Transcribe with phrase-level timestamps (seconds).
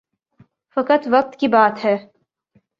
[0.77, 1.97] فقط وقت کی بات ہے۔